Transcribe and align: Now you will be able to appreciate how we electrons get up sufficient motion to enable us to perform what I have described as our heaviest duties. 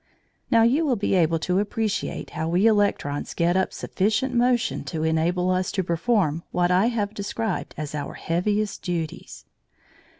Now 0.49 0.63
you 0.63 0.83
will 0.83 0.95
be 0.95 1.13
able 1.13 1.37
to 1.37 1.59
appreciate 1.59 2.31
how 2.31 2.49
we 2.49 2.65
electrons 2.65 3.35
get 3.35 3.55
up 3.55 3.71
sufficient 3.71 4.33
motion 4.33 4.83
to 4.85 5.03
enable 5.03 5.51
us 5.51 5.71
to 5.73 5.83
perform 5.83 6.41
what 6.49 6.71
I 6.71 6.87
have 6.87 7.13
described 7.13 7.75
as 7.77 7.93
our 7.93 8.15
heaviest 8.15 8.81
duties. 8.81 9.45